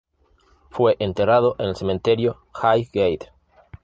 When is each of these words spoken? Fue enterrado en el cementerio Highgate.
Fue 0.71 0.95
enterrado 0.97 1.55
en 1.59 1.67
el 1.69 1.75
cementerio 1.75 2.39
Highgate. 2.59 3.31